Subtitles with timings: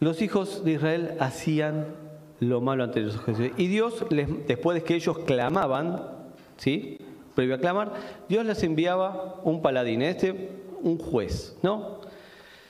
[0.00, 1.86] los hijos de Israel hacían
[2.40, 3.38] lo malo ante los ojos.
[3.56, 6.02] Y Dios, les, después de que ellos clamaban,
[6.56, 6.98] ¿sí?
[7.34, 7.92] Previo a clamar,
[8.28, 10.50] Dios les enviaba un paladín, este
[10.82, 12.00] un juez, ¿no?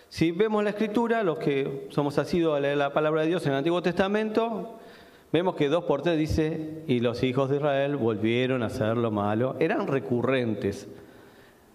[0.08, 3.52] Si vemos la escritura, los que somos asiduos a leer la palabra de Dios en
[3.52, 4.78] el Antiguo Testamento,
[5.32, 9.10] vemos que dos por tres dice, y los hijos de Israel volvieron a hacer lo
[9.10, 9.56] malo.
[9.58, 10.88] Eran recurrentes,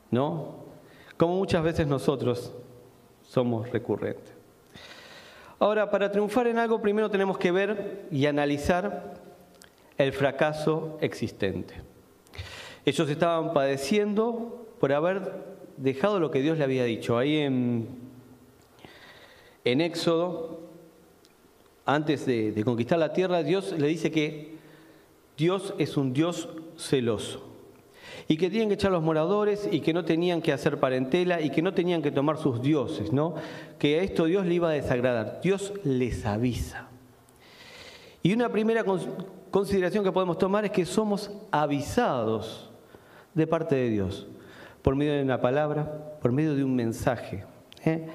[0.09, 0.61] ¿no?
[1.17, 2.53] Como muchas veces nosotros
[3.21, 4.40] somos recurrentes.
[5.61, 9.13] Ahora, para triunfar en algo, primero tenemos que ver y analizar
[9.95, 11.75] el fracaso existente.
[12.83, 15.35] Ellos estaban padeciendo por haber
[15.77, 17.15] dejado lo que Dios le había dicho.
[17.15, 17.89] Ahí en,
[19.63, 20.61] en Éxodo,
[21.85, 24.55] antes de, de conquistar la tierra, Dios le dice que
[25.37, 27.50] Dios es un Dios celoso
[28.27, 31.49] y que tenían que echar los moradores y que no tenían que hacer parentela y
[31.49, 33.35] que no tenían que tomar sus dioses, ¿no?
[33.77, 35.39] Que a esto Dios le iba a desagradar.
[35.41, 36.87] Dios les avisa.
[38.23, 38.83] Y una primera
[39.49, 42.69] consideración que podemos tomar es que somos avisados
[43.33, 44.27] de parte de Dios,
[44.81, 47.45] por medio de una palabra, por medio de un mensaje.
[47.83, 48.07] ¿eh?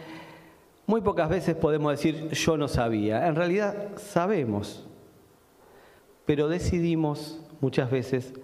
[0.86, 3.26] Muy pocas veces podemos decir yo no sabía.
[3.26, 4.86] En realidad sabemos,
[6.24, 8.34] pero decidimos muchas veces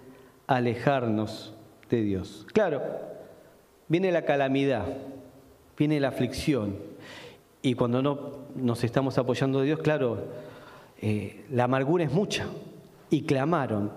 [0.47, 1.53] alejarnos
[1.89, 2.45] de Dios.
[2.53, 2.81] Claro,
[3.87, 4.85] viene la calamidad,
[5.77, 6.75] viene la aflicción,
[7.61, 10.25] y cuando no nos estamos apoyando de Dios, claro,
[11.01, 12.45] eh, la amargura es mucha,
[13.09, 13.91] y clamaron.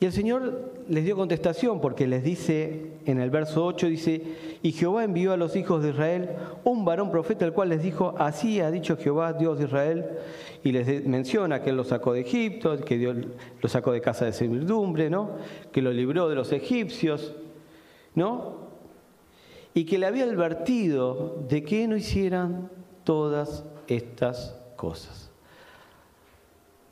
[0.00, 4.22] Y el Señor les dio contestación porque les dice en el verso 8, dice,
[4.62, 6.30] y Jehová envió a los hijos de Israel
[6.64, 10.04] un varón profeta, el cual les dijo, así ha dicho Jehová, Dios de Israel,
[10.64, 13.16] y les menciona que él los sacó de Egipto, que Dios
[13.62, 15.30] los sacó de casa de servidumbre, ¿no?
[15.70, 17.34] que lo libró de los egipcios,
[18.14, 18.64] ¿no?
[19.74, 22.70] y que le había advertido de que no hicieran
[23.04, 25.33] todas estas cosas.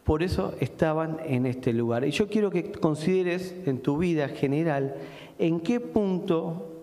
[0.04, 2.04] Por eso estaban en este lugar.
[2.04, 4.96] Y yo quiero que consideres en tu vida general
[5.38, 6.82] en qué punto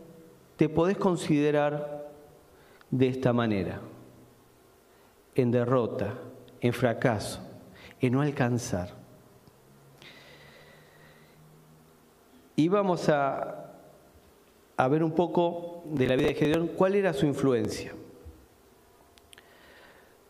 [0.55, 2.11] te podés considerar
[2.91, 3.81] de esta manera.
[5.35, 6.15] En derrota,
[6.61, 7.41] en fracaso,
[7.99, 8.93] en no alcanzar.
[12.55, 13.73] Y vamos a,
[14.75, 17.93] a ver un poco de la vida de Gedeón, cuál era su influencia.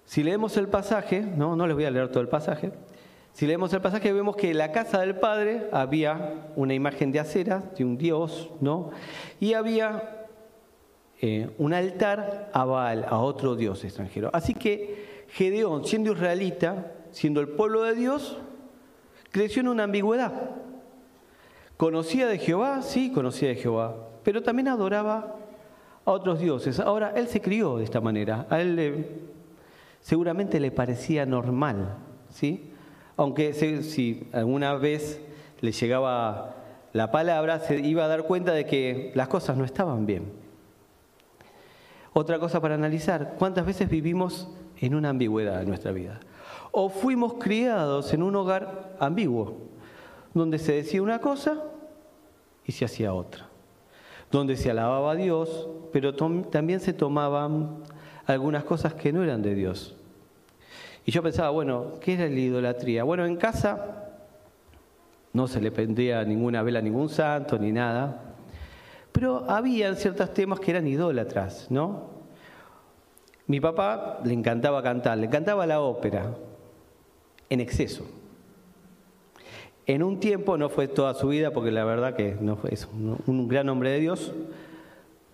[0.09, 2.71] Si leemos el pasaje, no, no les voy a leer todo el pasaje,
[3.31, 7.19] si leemos el pasaje vemos que en la casa del padre había una imagen de
[7.19, 8.89] acera, de un dios, ¿no?
[9.39, 10.25] Y había
[11.21, 14.31] eh, un altar a Baal, a otro dios extranjero.
[14.33, 18.39] Así que Gedeón, siendo israelita, siendo el pueblo de Dios,
[19.29, 20.33] creció en una ambigüedad.
[21.77, 25.35] Conocía de Jehová, sí, conocía de Jehová, pero también adoraba
[26.03, 26.79] a otros dioses.
[26.79, 28.47] Ahora, él se crió de esta manera.
[28.49, 29.29] A él le
[30.01, 31.97] seguramente le parecía normal,
[32.29, 32.71] ¿sí?
[33.17, 35.21] Aunque si alguna vez
[35.61, 36.55] le llegaba
[36.93, 40.31] la palabra, se iba a dar cuenta de que las cosas no estaban bien.
[42.13, 46.19] Otra cosa para analizar, ¿cuántas veces vivimos en una ambigüedad en nuestra vida?
[46.71, 49.57] O fuimos criados en un hogar ambiguo,
[50.33, 51.63] donde se decía una cosa
[52.65, 53.47] y se hacía otra,
[54.31, 57.83] donde se alababa a Dios, pero también se tomaban
[58.34, 59.95] algunas cosas que no eran de Dios.
[61.06, 63.03] Y yo pensaba, bueno, ¿qué era la idolatría?
[63.03, 64.09] Bueno, en casa
[65.34, 68.35] no se le prendía ninguna vela a ningún santo ni nada,
[69.12, 72.09] pero había ciertos temas que eran idólatras, ¿no?
[73.47, 76.35] Mi papá le encantaba cantar, le encantaba la ópera,
[77.50, 78.06] en exceso.
[79.88, 82.88] En un tiempo, no fue toda su vida, porque la verdad que no fue, es
[82.94, 84.34] un gran hombre de Dios,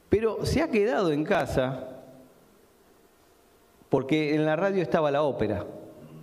[0.08, 1.95] pero se ha quedado en casa
[3.90, 5.66] porque en la radio estaba la ópera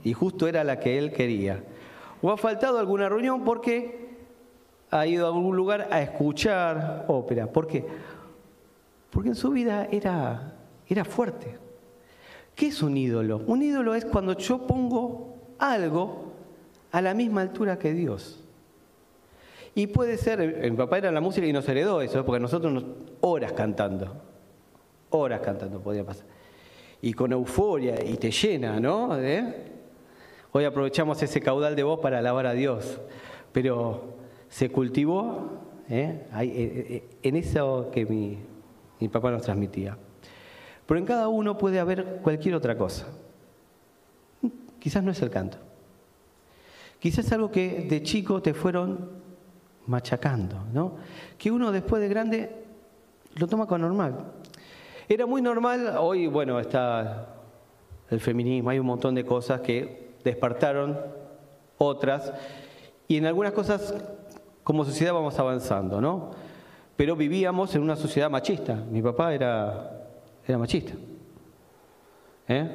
[0.04, 1.62] y justo era la que él quería.
[2.20, 4.10] O ha faltado alguna reunión porque
[4.90, 7.46] ha ido a algún lugar a escuchar ópera.
[7.46, 7.84] ¿Por qué?
[9.10, 10.54] Porque en su vida era,
[10.88, 11.58] era fuerte.
[12.54, 13.42] ¿Qué es un ídolo?
[13.46, 16.32] Un ídolo es cuando yo pongo algo
[16.90, 18.40] a la misma altura que Dios.
[19.74, 22.84] Y puede ser, mi papá era la música y nos heredó eso, porque nosotros nos,
[23.22, 24.14] horas cantando,
[25.08, 26.31] horas cantando podía pasar
[27.02, 29.18] y con euforia y te llena, ¿no?
[29.18, 29.54] ¿Eh?
[30.52, 33.00] Hoy aprovechamos ese caudal de voz para alabar a Dios,
[33.52, 34.14] pero
[34.48, 35.50] se cultivó
[35.90, 36.26] ¿eh?
[36.40, 38.38] Eh, en eso que mi,
[39.08, 39.98] papá nos transmitía.
[40.86, 43.08] Pero en cada uno puede haber cualquier otra cosa.
[44.78, 45.58] Quizás no es el canto.
[47.00, 49.10] Quizás algo que de chico te fueron
[49.86, 50.96] machacando, ¿no?
[51.36, 52.64] Que uno después de grande
[53.34, 54.32] lo toma con normal.
[55.08, 57.28] Era muy normal, hoy bueno, está
[58.10, 60.98] el feminismo, hay un montón de cosas que despertaron
[61.78, 62.32] otras,
[63.08, 63.94] y en algunas cosas
[64.62, 66.30] como sociedad vamos avanzando, ¿no?
[66.96, 68.74] Pero vivíamos en una sociedad machista.
[68.74, 70.06] Mi papá era,
[70.46, 70.92] era machista.
[72.48, 72.68] ¿eh?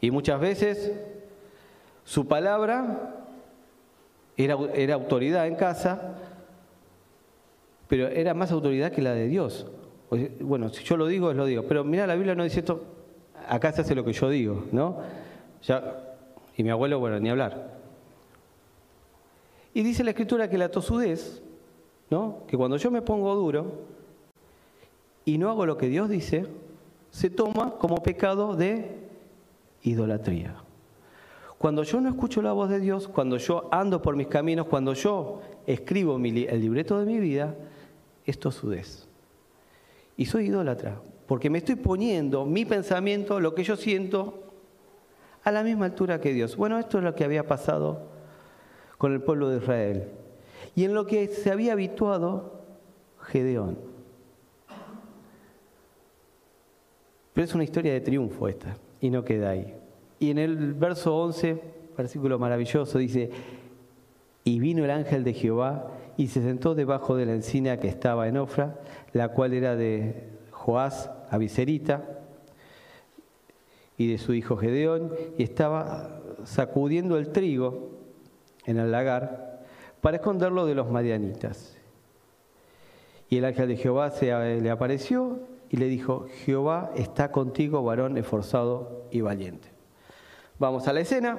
[0.00, 0.92] Y muchas veces
[2.04, 3.14] su palabra
[4.36, 6.16] era, era autoridad en casa,
[7.88, 9.66] pero era más autoridad que la de Dios.
[10.40, 11.64] Bueno, si yo lo digo, es lo digo.
[11.66, 12.84] Pero mira, la Biblia no dice esto,
[13.48, 14.98] acá se hace lo que yo digo, ¿no?
[15.62, 16.16] Ya,
[16.56, 17.80] y mi abuelo, bueno, ni hablar.
[19.74, 21.42] Y dice la escritura que la tosudez,
[22.10, 22.40] ¿no?
[22.46, 23.86] que cuando yo me pongo duro
[25.24, 26.46] y no hago lo que Dios dice,
[27.10, 28.98] se toma como pecado de
[29.82, 30.56] idolatría.
[31.56, 34.94] Cuando yo no escucho la voz de Dios, cuando yo ando por mis caminos, cuando
[34.94, 37.54] yo escribo el libreto de mi vida,
[38.26, 39.08] es tosudez.
[40.16, 44.42] Y soy idólatra, porque me estoy poniendo mi pensamiento, lo que yo siento,
[45.44, 46.56] a la misma altura que Dios.
[46.56, 48.10] Bueno, esto es lo que había pasado
[48.98, 50.08] con el pueblo de Israel.
[50.74, 52.60] Y en lo que se había habituado
[53.20, 53.78] Gedeón.
[57.32, 59.74] Pero es una historia de triunfo esta, y no queda ahí.
[60.20, 61.60] Y en el verso 11,
[61.96, 63.30] versículo maravilloso, dice,
[64.44, 68.28] y vino el ángel de Jehová y se sentó debajo de la encina que estaba
[68.28, 68.80] en Ofra,
[69.12, 72.02] la cual era de Joás Abiserita
[73.96, 77.90] y de su hijo Gedeón, y estaba sacudiendo el trigo
[78.64, 79.62] en el lagar
[80.00, 81.76] para esconderlo de los madianitas.
[83.28, 88.18] Y el ángel de Jehová se le apareció y le dijo, Jehová está contigo, varón
[88.18, 89.68] esforzado y valiente.
[90.58, 91.38] Vamos a la escena,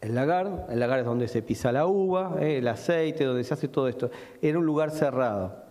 [0.00, 3.54] el lagar, el lagar es donde se pisa la uva, eh, el aceite, donde se
[3.54, 4.10] hace todo esto.
[4.42, 5.63] Era un lugar cerrado.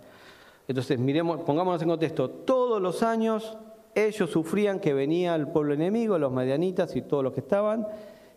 [0.68, 3.58] Entonces, miremos, pongámonos en contexto, todos los años
[3.96, 7.88] ellos sufrían que venía el pueblo enemigo, los madianitas y todos los que estaban,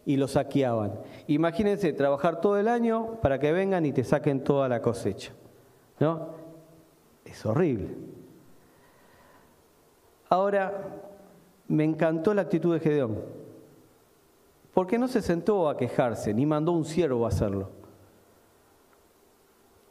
[0.05, 1.01] y lo saqueaban.
[1.27, 5.33] Imagínense trabajar todo el año para que vengan y te saquen toda la cosecha.
[5.99, 6.29] ¿No?
[7.25, 7.89] Es horrible.
[10.29, 10.73] Ahora,
[11.69, 13.19] me encantó la actitud de Gedeón,
[14.75, 17.71] porque no se sentó a quejarse, ni mandó un siervo a hacerlo.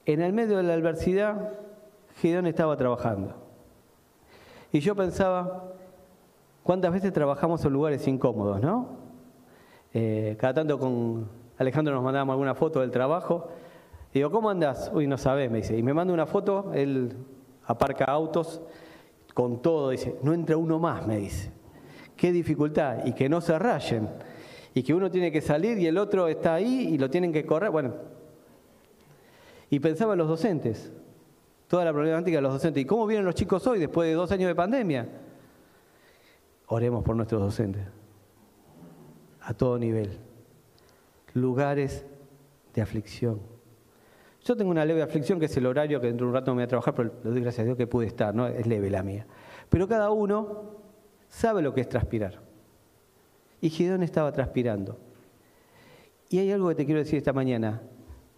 [0.06, 1.54] En el medio de la adversidad,
[2.16, 3.36] Gedeón estaba trabajando.
[4.72, 5.72] Y yo pensaba,
[6.64, 8.90] ¿cuántas veces trabajamos en lugares incómodos, no?
[9.94, 13.50] Eh, cada tanto con Alejandro nos mandábamos alguna foto del trabajo.
[14.12, 14.92] Y digo, ¿cómo andás?
[14.94, 15.78] Uy, no sabés, me dice.
[15.78, 17.16] Y me manda una foto, él
[17.66, 18.62] aparca autos
[19.34, 21.52] con todo, dice, no entra uno más, me dice.
[22.16, 24.10] Qué dificultad, y que no se rayen,
[24.74, 27.46] y que uno tiene que salir y el otro está ahí y lo tienen que
[27.46, 27.72] correr.
[27.72, 27.94] Bueno,
[29.70, 30.92] y pensaba en los docentes,
[31.68, 32.84] toda la problemática de los docentes.
[32.84, 35.08] ¿Y cómo vienen los chicos hoy después de dos años de pandemia?
[36.68, 37.86] Oremos por nuestros docentes
[39.42, 40.18] a todo nivel.
[41.34, 42.06] Lugares
[42.74, 43.40] de aflicción.
[44.44, 46.56] Yo tengo una leve aflicción que es el horario que dentro de un rato me
[46.56, 48.48] voy a trabajar, pero le doy gracias a Dios que pude estar, ¿no?
[48.48, 49.26] Es leve la mía.
[49.70, 50.76] Pero cada uno
[51.28, 52.40] sabe lo que es transpirar.
[53.62, 55.00] Y Gideón estaba transpirando.
[56.30, 57.82] Y hay algo que te quiero decir esta mañana.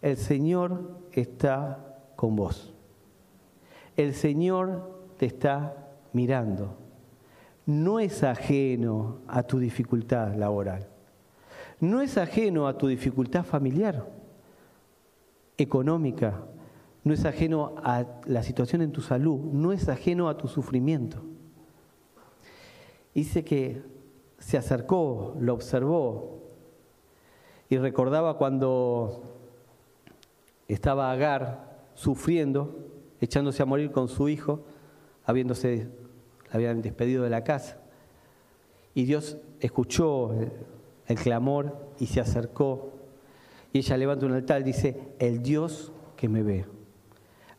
[0.02, 2.74] El Señor está con vos.
[3.98, 6.78] El Señor te está mirando.
[7.66, 10.88] No es ajeno a tu dificultad laboral
[11.80, 14.08] no es ajeno a tu dificultad familiar,
[15.58, 16.44] económica,
[17.04, 21.22] no es ajeno a la situación en tu salud, no es ajeno a tu sufrimiento.
[23.14, 23.82] Dice que
[24.40, 26.44] se acercó, lo observó
[27.70, 29.24] y recordaba cuando
[30.68, 32.76] estaba Agar sufriendo,
[33.22, 34.64] echándose a morir con su hijo,
[35.26, 35.90] habiéndose,
[36.52, 37.80] habían despedido de la casa.
[38.94, 40.32] Y Dios escuchó
[41.08, 42.94] el clamor y se acercó.
[43.74, 46.66] Y ella levanta un altar y dice, el Dios que me ve.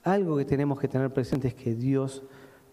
[0.03, 2.23] Algo que tenemos que tener presente es que Dios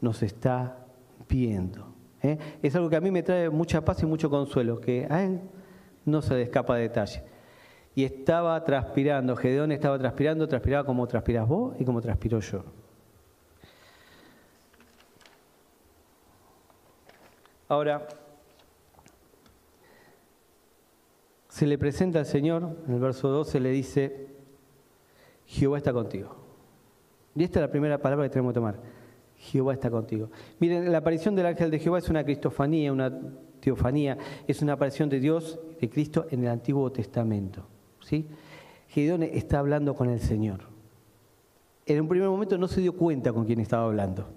[0.01, 0.85] nos está
[1.27, 1.93] viendo.
[2.21, 2.37] ¿eh?
[2.61, 5.41] Es algo que a mí me trae mucha paz y mucho consuelo, que a Él
[6.05, 7.23] no se le escapa detalle.
[7.93, 12.63] Y estaba transpirando, Gedeón estaba transpirando, transpiraba como transpiras vos y como transpiro yo.
[17.67, 18.07] Ahora,
[21.49, 24.27] se le presenta al Señor, en el verso 12 le dice,
[25.45, 26.35] Jehová está contigo.
[27.35, 28.79] Y esta es la primera palabra que tenemos que tomar.
[29.37, 30.29] Jehová está contigo.
[30.59, 33.11] Miren, la aparición del ángel de Jehová es una cristofanía, una
[33.59, 34.17] teofanía,
[34.47, 37.65] es una aparición de Dios, de Cristo en el Antiguo Testamento.
[37.99, 38.27] ¿sí?
[38.87, 40.61] Gedeón está hablando con el Señor.
[41.85, 44.27] En un primer momento no se dio cuenta con quién estaba hablando,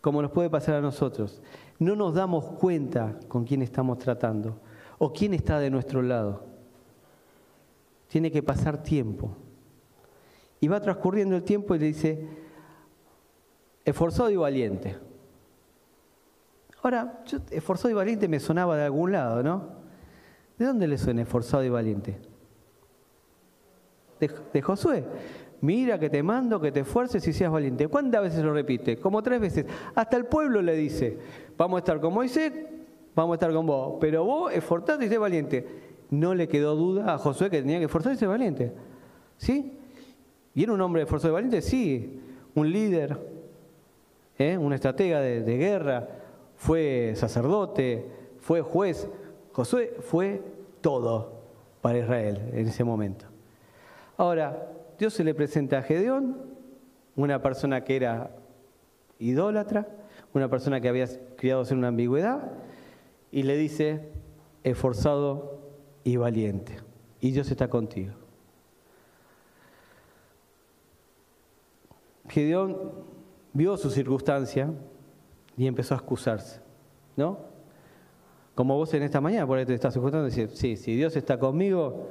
[0.00, 1.42] como nos puede pasar a nosotros.
[1.80, 4.60] No nos damos cuenta con quién estamos tratando
[4.98, 6.44] o quién está de nuestro lado.
[8.06, 9.34] Tiene que pasar tiempo.
[10.60, 12.28] Y va transcurriendo el tiempo y le dice,
[13.82, 14.98] esforzado y valiente.
[16.82, 19.80] Ahora, esforzado y valiente me sonaba de algún lado, ¿no?
[20.58, 22.20] ¿De dónde le suena esforzado y valiente?
[24.18, 25.06] De, de, Josué.
[25.62, 27.88] Mira que te mando, que te esfuerces y seas valiente.
[27.88, 28.96] ¿Cuántas veces lo repite?
[28.96, 29.66] Como tres veces.
[29.94, 31.18] Hasta el pueblo le dice,
[31.58, 32.52] vamos a estar con Moisés,
[33.14, 33.98] vamos a estar con vos.
[34.00, 35.66] Pero vos esforzate y sé valiente.
[36.10, 38.72] No le quedó duda a Josué que tenía que esforzarse y ser valiente.
[39.36, 39.78] ¿Sí?
[40.54, 41.60] ¿Y era un hombre esforzado y valiente?
[41.60, 42.20] Sí.
[42.54, 43.18] Un líder,
[44.38, 44.56] ¿eh?
[44.56, 46.08] un estratega de, de guerra,
[46.56, 48.06] fue sacerdote,
[48.38, 49.08] fue juez.
[49.52, 50.42] Josué fue
[50.80, 51.40] todo
[51.80, 53.26] para Israel en ese momento.
[54.16, 54.68] Ahora,
[55.00, 56.36] Dios se le presenta a Gedeón,
[57.16, 58.36] una persona que era
[59.18, 59.88] idólatra,
[60.34, 61.06] una persona que había
[61.38, 62.52] criado en una ambigüedad,
[63.32, 64.10] y le dice,
[64.62, 65.58] esforzado
[66.04, 66.76] y valiente,
[67.18, 68.12] y Dios está contigo.
[72.28, 72.92] Gedeón
[73.54, 74.70] vio su circunstancia,
[75.56, 76.60] y empezó a excusarse,
[77.16, 77.38] ¿no?
[78.54, 81.38] Como vos en esta mañana, por ahí te estás escuchando decir, sí, si Dios está
[81.38, 82.06] conmigo,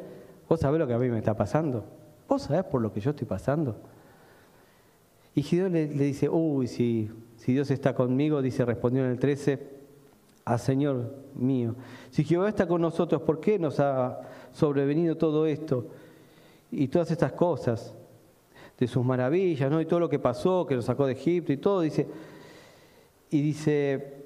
[0.47, 1.98] vos sabés lo que a mí me está pasando,
[2.29, 3.75] vos sabés por lo que yo estoy pasando.
[5.35, 9.79] Y Gideón le, dice, uy, si, si Dios está conmigo, dice, respondió en el 13,
[10.45, 11.75] a Señor mío,
[12.09, 14.21] si Jehová está con nosotros, ¿por qué nos ha
[14.51, 15.87] sobrevenido todo esto
[16.71, 17.93] y todas estas cosas
[18.77, 19.81] de sus maravillas, ¿no?
[19.81, 22.07] Y todo lo que pasó, que nos sacó de Egipto y todo, dice,
[23.29, 24.23] y dice,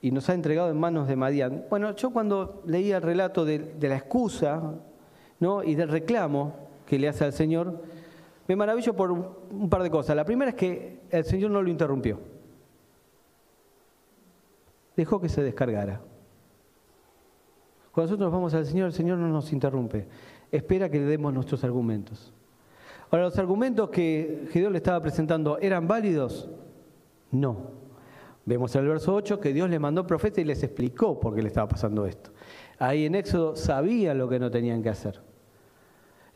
[0.00, 1.66] y nos ha entregado en manos de Madián.
[1.70, 4.74] Bueno, yo cuando leía el relato de, la excusa
[5.38, 5.62] ¿no?
[5.62, 7.80] y del reclamo que le hace al Señor,
[8.46, 10.14] me maravillo por un, par de cosas.
[10.14, 12.20] La primera es que el Señor no lo interrumpió.
[14.94, 16.02] Dejó que se descargara.
[17.92, 20.06] Cuando nosotros vamos al Señor, el Señor no nos interrumpe.
[20.50, 22.34] Espera que le demos nuestros argumentos.
[23.10, 26.50] Ahora, ¿los argumentos que Gedeón le estaba presentando eran válidos?
[27.30, 27.70] No.
[28.44, 31.40] Vemos en el verso 8 que Dios le mandó profeta y les explicó por qué
[31.40, 32.32] le estaba pasando esto.
[32.78, 35.31] Ahí en Éxodo sabían lo que no tenían que hacer.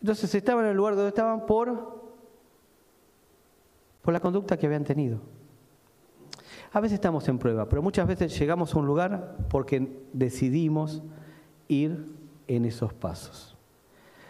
[0.00, 2.02] Entonces estaban en el lugar donde estaban por,
[4.02, 5.20] por la conducta que habían tenido.
[6.72, 11.02] A veces estamos en prueba, pero muchas veces llegamos a un lugar porque decidimos
[11.68, 12.14] ir
[12.46, 13.56] en esos pasos.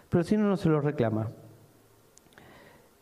[0.09, 1.31] Pero si no, no se lo reclama.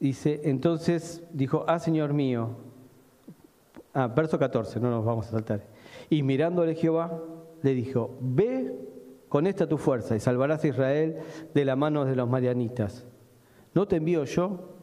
[0.01, 2.57] Dice, entonces dijo, ah, Señor mío,
[3.97, 5.63] Ah, verso 14, no nos vamos a saltar.
[6.11, 7.23] Y mirándole Jehová,
[7.63, 8.77] le dijo, ve
[9.35, 11.17] con esta tu fuerza y salvarás a Israel
[11.53, 13.05] de la mano de los marianitas.
[13.75, 14.77] ¿No te envío yo?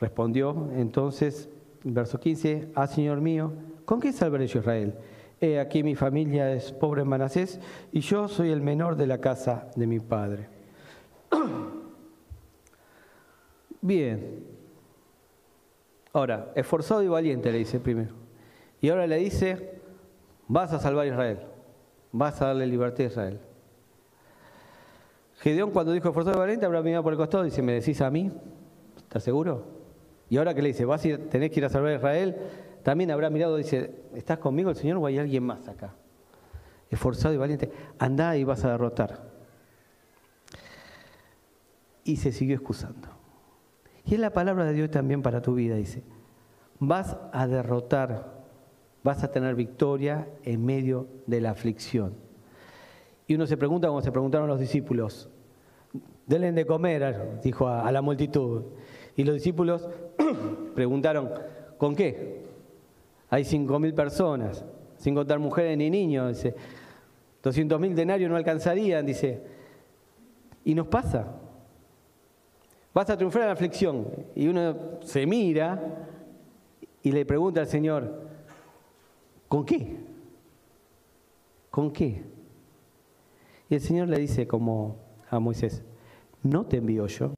[0.00, 1.50] Respondió entonces,
[1.84, 3.52] verso 15, ah Señor mío,
[3.84, 4.94] ¿con qué salvaré yo a Israel?
[5.38, 7.60] He aquí mi familia es pobre en Manasés
[7.92, 10.48] y yo soy el menor de la casa de mi padre.
[13.82, 14.46] Bien,
[16.14, 18.14] Ahora, esforzado y valiente le dice primero.
[18.80, 19.78] Y ahora le dice,
[20.48, 21.49] vas a salvar a Israel,
[22.12, 23.40] vas a darle libertad a Israel.
[25.40, 28.00] Gedeón cuando dijo esforzado y valiente habrá mirado por el costado y dice, ¿me decís
[28.00, 28.30] a mí?
[28.98, 29.64] ¿Estás seguro?
[30.28, 32.36] Y ahora que le dice, vas a tenés que ir a salvar a Israel,
[32.82, 35.94] también habrá mirado y dice, ¿estás conmigo el Señor o hay alguien más acá?
[36.90, 39.30] Esforzado y valiente, anda y vas a derrotar.
[42.04, 43.08] Y se siguió excusando.
[44.04, 46.02] Y es la palabra de Dios también para tu vida, dice.
[46.78, 48.39] Vas a derrotar,
[49.02, 52.14] vas a tener victoria en medio de la aflicción.
[53.26, 55.30] Y uno se pregunta, como se preguntaron los discípulos,
[56.26, 58.64] denle de comer, dijo a, la multitud.
[59.16, 59.88] Y los discípulos
[60.74, 61.30] preguntaron,
[61.78, 62.44] ¿con qué?
[63.28, 64.64] Hay cinco mil personas,
[64.96, 66.54] sin contar mujeres ni niños, dice.
[67.42, 69.42] 200 mil denarios no alcanzarían, dice.
[70.64, 71.40] Y nos pasa,
[72.92, 74.06] Vas a triunfar en la aflicción.
[74.34, 76.06] Y uno se mira
[77.02, 78.29] y le pregunta al Señor,
[79.50, 79.98] ¿con qué?
[81.70, 82.24] ¿Con qué?
[83.68, 84.96] Y el Señor le dice como
[85.28, 85.82] a Moisés,
[86.42, 87.34] no te envío yo.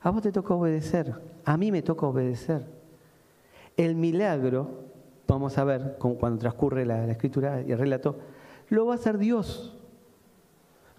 [0.00, 1.14] A vos te toca obedecer,
[1.44, 2.64] a mí me toca obedecer.
[3.76, 4.86] El milagro,
[5.28, 8.16] vamos a ver cuando transcurre la, la escritura y el relato,
[8.70, 9.76] lo va a hacer Dios.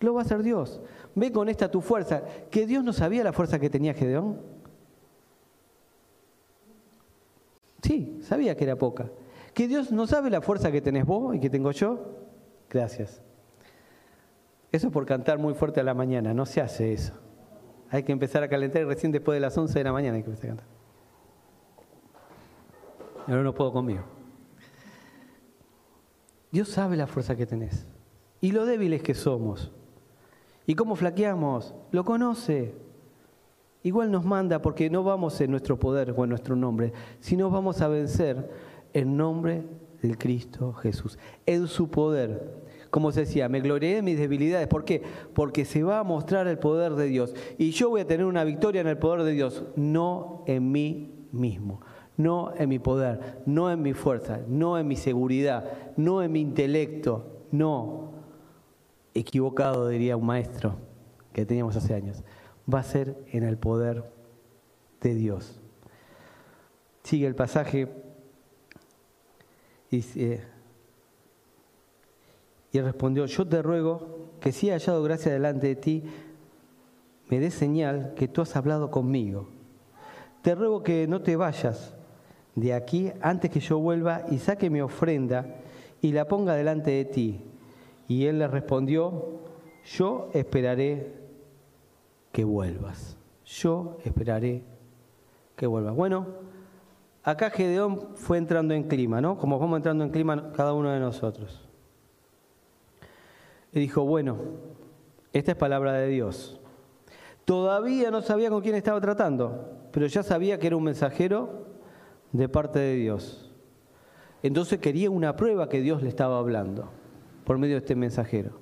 [0.01, 0.81] Lo va a hacer Dios
[1.15, 2.21] ve con esta tu fuerza.
[2.51, 4.37] ¿Que Dios no sabía la fuerza que tenía Gedeón?
[7.85, 9.11] Sí, sabía que era poca.
[9.53, 12.17] ¿Que Dios no sabe la fuerza que tenés vos y que tengo yo?
[12.67, 13.21] Gracias.
[14.71, 17.13] Eso es por cantar muy fuerte a la mañana, no se hace eso.
[17.91, 20.31] Hay que empezar a calentar recién después de las 11 de la mañana hay que
[20.31, 20.67] empezar a cantar.
[23.27, 24.03] Ahora no puedo conmigo.
[26.51, 27.85] Dios sabe la fuerza que tenés
[28.41, 29.71] y lo débiles que somos.
[30.65, 32.73] Y cómo flaqueamos, lo conoce.
[33.85, 37.81] Igual nos manda porque no vamos en nuestro poder o en nuestro nombre, sino vamos
[37.81, 38.49] a vencer
[38.93, 39.61] en nombre
[40.01, 42.63] del Cristo Jesús, en su poder.
[42.89, 44.67] Como se decía, me gloriaré en mis debilidades.
[44.67, 45.03] ¿Por qué?
[45.35, 47.35] Porque se va a mostrar el poder de Dios.
[47.59, 51.27] Y yo voy a tener una victoria en el poder de Dios, no en mí
[51.31, 51.81] mismo,
[52.17, 56.41] no en mi poder, no en mi fuerza, no en mi seguridad, no en mi
[56.41, 58.13] intelecto, no.
[59.13, 60.73] Equivocado, diría un maestro
[61.33, 62.23] que teníamos hace años.
[62.71, 64.03] Va a ser en el poder
[65.01, 65.59] de Dios.
[67.03, 67.87] Sigue el pasaje.
[69.91, 70.01] Y
[72.73, 76.03] respondió, yo te ruego que si he hallado gracia delante de ti,
[77.29, 79.47] me dé señal que tú has hablado conmigo.
[80.41, 81.95] Te ruego que no te vayas
[82.55, 85.55] de aquí antes que yo vuelva y saque mi ofrenda
[86.01, 87.41] y la ponga delante de ti.
[88.07, 89.39] Y él le respondió,
[89.85, 91.24] yo esperaré
[92.35, 93.15] que vuelvas.
[93.45, 94.61] Yo esperaré
[95.55, 95.95] que vuelvas.
[95.95, 96.27] Bueno,
[97.23, 99.37] acá Gedeón fue entrando en clima, ¿no?
[99.37, 101.65] Como vamos entrando en clima cada uno de nosotros.
[103.71, 104.37] Y dijo, bueno,
[105.31, 106.59] esta es palabra de Dios.
[107.45, 111.67] Todavía no sabía con quién estaba tratando, pero ya sabía que era un mensajero
[112.33, 113.49] de parte de Dios.
[114.43, 116.89] Entonces quería una prueba que Dios le estaba hablando
[117.45, 118.59] por medio de este mensajero.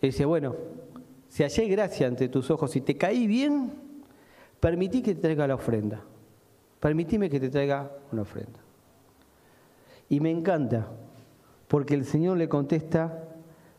[0.00, 0.56] Y dice, bueno,
[1.32, 3.72] si hallé gracia ante tus ojos y te caí bien,
[4.60, 6.04] permití que te traiga la ofrenda.
[6.78, 8.60] Permitime que te traiga una ofrenda.
[10.10, 10.88] Y me encanta,
[11.68, 13.30] porque el Señor le contesta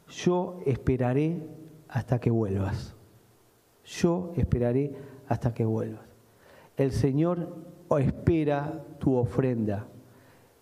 [0.10, 1.44] yo esperaré
[1.90, 2.96] hasta que vuelvas.
[3.86, 4.92] Yo esperaré
[5.28, 6.08] hasta que vuelvas.
[6.76, 7.56] El Señor
[8.00, 9.86] espera tu ofrenda.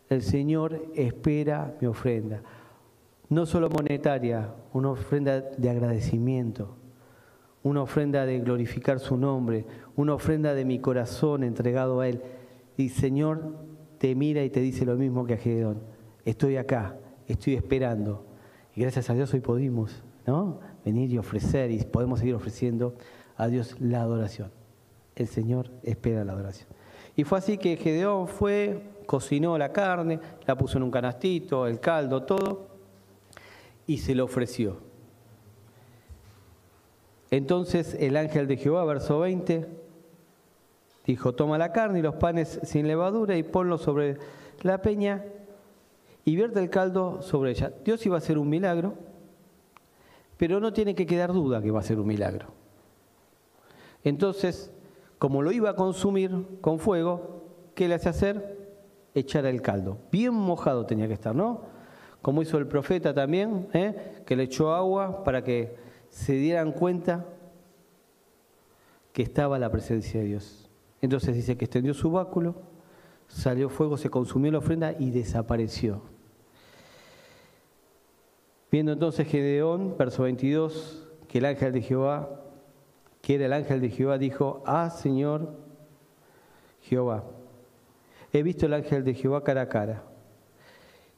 [0.10, 2.44] El Señor espera mi ofrenda.
[3.30, 6.81] No solo monetaria, una ofrenda de agradecimiento,
[7.64, 12.22] una ofrenda de glorificar su nombre, una ofrenda de mi corazón entregado a Él.
[12.78, 13.56] Y Señor
[13.98, 15.82] te mira y te dice lo mismo que a Gedeón.
[16.26, 16.98] Estoy acá,
[17.28, 18.26] estoy esperando
[18.76, 20.60] y gracias a Dios hoy pudimos ¿no?
[20.86, 22.96] venir y ofrecer y podemos seguir ofreciendo
[23.38, 24.52] a Dios la adoración.
[25.16, 26.70] El Señor espera la adoración.
[27.16, 31.80] Y fue así que Gedeón fue, cocinó la carne, la puso en un canastito, el
[31.80, 32.68] caldo, todo,
[33.86, 34.91] y se lo ofreció.
[37.32, 39.66] Entonces el ángel de Jehová, verso 20,
[41.06, 44.18] dijo, toma la carne y los panes sin levadura y ponlo sobre
[44.62, 45.24] la peña
[46.26, 47.72] y vierte el caldo sobre ella.
[47.86, 48.96] Dios iba a hacer un milagro,
[50.36, 52.48] pero no tiene que quedar duda que va a ser un milagro.
[54.04, 54.72] Entonces,
[55.18, 58.60] como lo iba a consumir con fuego, ¿qué le hace hacer?
[59.16, 60.00] Echar el caldo.
[60.12, 61.62] Bien mojado tenía que estar, ¿no?
[62.22, 64.22] Como hizo el profeta también, ¿eh?
[64.26, 67.26] que le echó agua para que se dieran cuenta
[69.14, 70.70] que estaba la presencia de Dios.
[71.02, 72.56] Entonces dice que extendió su báculo,
[73.28, 76.02] salió fuego, se consumió la ofrenda y desapareció.
[78.70, 82.42] Viendo entonces Gedeón, verso 22, que el ángel de Jehová,
[83.22, 85.56] que era el ángel de Jehová, dijo, ah Señor
[86.82, 87.24] Jehová,
[88.34, 90.04] he visto el ángel de Jehová cara a cara.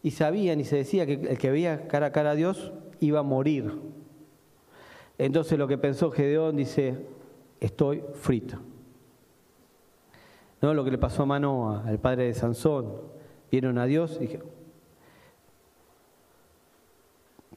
[0.03, 3.19] Y sabían y se decía que el que veía cara a cara a Dios iba
[3.19, 3.71] a morir.
[5.17, 6.97] Entonces lo que pensó Gedeón dice,
[7.59, 8.57] estoy frito.
[10.61, 10.73] ¿no?
[10.73, 12.93] Lo que le pasó a Manoa, al padre de Sansón.
[13.51, 14.39] Vieron a Dios y.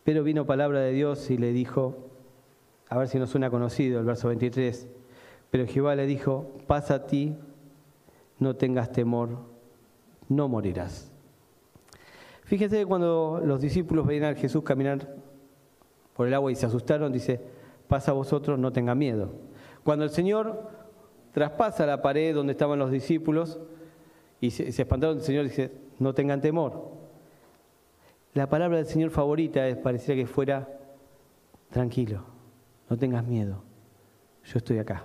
[0.02, 2.10] Pero vino palabra de Dios y le dijo,
[2.88, 4.86] a ver si nos suena conocido el verso 23,
[5.50, 7.34] pero Jehová le dijo, pasa a ti,
[8.38, 9.30] no tengas temor,
[10.28, 11.10] no morirás.
[12.44, 15.12] Fíjense que cuando los discípulos veían a Jesús caminar
[16.16, 17.40] por el agua y se asustaron, dice,
[17.88, 19.30] pasa a vosotros, no tengan miedo.
[19.84, 20.70] Cuando el Señor
[21.36, 23.60] traspasa la pared donde estaban los discípulos
[24.40, 25.18] y se, espantaron.
[25.18, 26.92] El Señor dice, no tengan temor.
[28.32, 30.66] La palabra del Señor favorita es, pareciera que fuera,
[31.70, 32.22] tranquilo,
[32.88, 33.62] no tengas miedo,
[34.44, 35.04] yo estoy acá.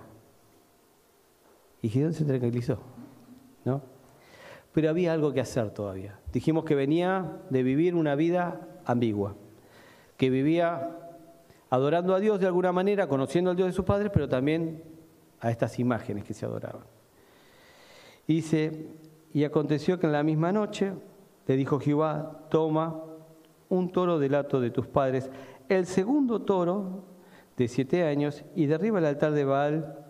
[1.82, 2.78] Y Gideón se tranquilizó,
[3.64, 3.82] ¿no?
[4.72, 6.18] Pero había algo que hacer todavía.
[6.32, 9.34] Dijimos que venía de vivir una vida ambigua,
[10.22, 10.88] que vivía
[11.68, 14.80] adorando a Dios de alguna manera, conociendo al Dios de sus padres, pero también
[15.40, 16.84] a estas imágenes que se adoraban.
[18.28, 18.86] Y dice,
[19.34, 20.92] y aconteció que en la misma noche
[21.48, 23.02] le dijo Jehová, toma
[23.68, 25.28] un toro del hato de tus padres,
[25.68, 27.02] el segundo toro
[27.56, 30.06] de siete años, y derriba el altar de Baal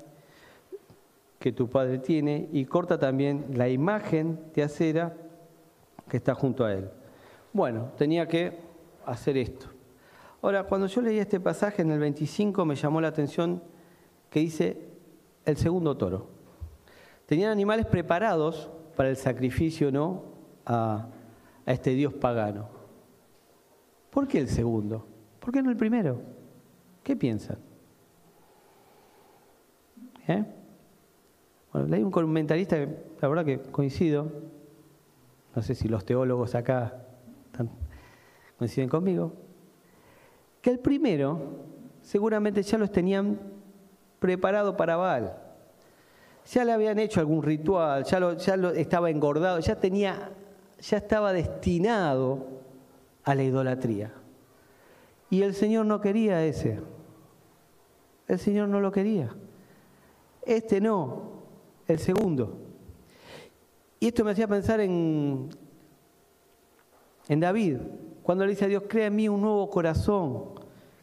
[1.38, 5.16] que tu padre tiene, y corta también la imagen de acera
[6.07, 6.90] que está junto a él.
[7.55, 8.59] Bueno, tenía que
[9.07, 9.68] hacer esto.
[10.42, 13.62] Ahora, cuando yo leí este pasaje en el 25 me llamó la atención
[14.28, 14.76] que dice
[15.44, 16.31] el segundo toro.
[17.26, 20.24] Tenían animales preparados para el sacrificio, ¿no?
[20.66, 21.09] A,
[21.64, 22.68] este dios pagano.
[24.11, 25.07] ¿Por qué el segundo?
[25.38, 26.20] ¿Por qué no el primero?
[27.05, 27.59] ¿Qué piensan?
[30.26, 30.44] ¿Eh?
[31.72, 32.76] Bueno, leí un comentarista,
[33.20, 34.31] la verdad que coincido,
[35.55, 37.07] no sé si los teólogos acá
[38.59, 39.33] coinciden conmigo,
[40.62, 41.38] que el primero
[42.01, 43.38] seguramente ya los tenían
[44.18, 45.37] preparado para Baal.
[46.46, 50.31] Ya le habían hecho algún ritual, ya, lo, ya lo estaba engordado, ya tenía,
[50.81, 52.46] ya estaba destinado
[53.25, 54.12] a la idolatría.
[55.31, 56.81] Y el Señor no quería ese.
[58.29, 59.35] El Señor no lo quería.
[60.44, 61.42] Este no,
[61.87, 62.59] el segundo.
[64.01, 65.48] Y esto me hacía pensar en,
[67.29, 67.79] en David,
[68.23, 70.45] cuando le dice a Dios, crea en mí un nuevo corazón,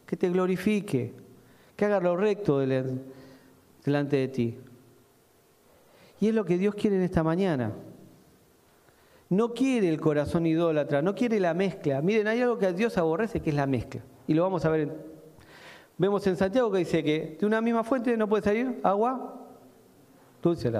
[0.05, 1.13] que te glorifique,
[1.75, 4.57] que haga lo recto delante de ti.
[6.19, 7.71] Y es lo que Dios quiere en esta mañana.
[9.29, 12.01] No quiere el corazón idólatra, no quiere la mezcla.
[12.01, 14.01] Miren, hay algo que a Dios aborrece, que es la mezcla.
[14.27, 14.89] Y lo vamos a ver.
[15.97, 19.35] Vemos en Santiago que dice que de una misma fuente no puede salir agua
[20.41, 20.71] dulce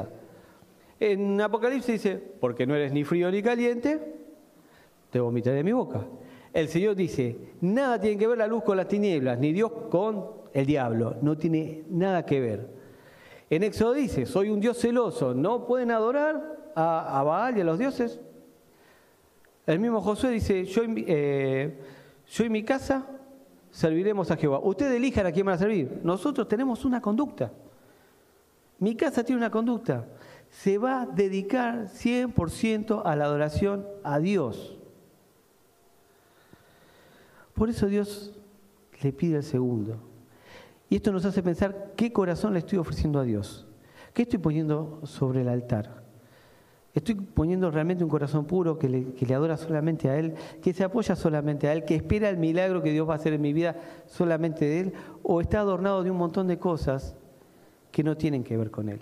[1.00, 4.16] En Apocalipsis dice, porque no eres ni frío ni caliente,
[5.12, 6.02] te vomitaré de mi boca.
[6.54, 10.26] El Señor dice, nada tiene que ver la luz con las tinieblas, ni Dios con
[10.54, 12.68] el diablo, no tiene nada que ver.
[13.50, 17.78] En Éxodo dice, soy un Dios celoso, no pueden adorar a, Baal y a los
[17.78, 18.20] dioses.
[19.66, 21.80] El mismo Josué dice, yo, eh,
[22.28, 23.06] yo y mi casa
[23.72, 24.60] serviremos a Jehová.
[24.60, 26.00] Ustedes elijan a quién van a servir.
[26.04, 27.52] Nosotros tenemos una conducta.
[28.80, 30.08] Mi casa tiene una conducta.
[30.50, 34.79] Se va a dedicar 100% a la adoración a Dios.
[37.60, 38.32] Por eso Dios
[39.04, 39.98] le pide el segundo.
[40.90, 43.68] Y esto nos hace pensar qué corazón le estoy ofreciendo a Dios.
[44.14, 46.04] ¿Qué estoy poniendo sobre el altar?
[46.94, 50.74] ¿Estoy poniendo realmente un corazón puro que le, que le, adora solamente a Él, que
[50.74, 53.42] se apoya solamente a Él, que espera el milagro que Dios va a hacer en
[53.42, 53.76] mi vida
[54.08, 54.94] solamente de Él?
[55.22, 57.16] ¿O está adornado de un montón de cosas
[57.92, 59.02] que no tienen que ver con él.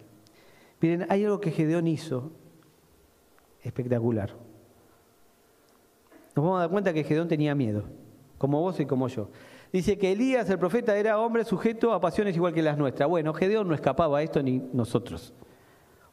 [0.82, 2.32] Miren, hay algo que Gedeón hizo
[3.62, 4.32] espectacular.
[6.36, 7.84] Nos vamos a dar cuenta que Gedeón tenía miedo,
[8.38, 9.30] como vos y como yo.
[9.72, 13.10] Dice que Elías, el profeta, era hombre sujeto a pasiones igual que las nuestras.
[13.10, 15.34] Bueno, Gedeón no escapaba a esto ni nosotros.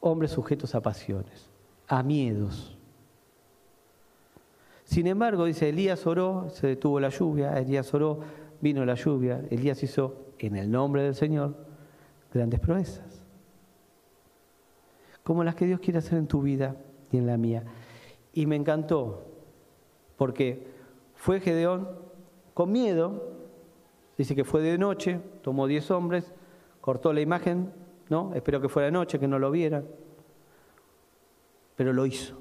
[0.01, 1.49] Hombres sujetos a pasiones,
[1.87, 2.77] a miedos.
[4.85, 8.21] Sin embargo, dice, Elías oró, se detuvo la lluvia, Elías oró,
[8.61, 11.55] vino la lluvia, Elías hizo en el nombre del Señor
[12.33, 13.23] grandes proezas.
[15.23, 16.77] Como las que Dios quiere hacer en tu vida
[17.11, 17.63] y en la mía.
[18.35, 19.25] Y me encantó,
[20.19, 20.67] porque
[21.15, 22.04] fue Gedeón
[22.55, 23.33] con miedo,
[24.17, 26.33] dice que fue de noche, tomó diez hombres,
[26.81, 27.73] cortó la imagen,
[28.09, 28.33] ¿no?
[28.35, 29.87] Espero que fuera de noche, que no lo vieran.
[31.77, 32.39] Pero lo hizo.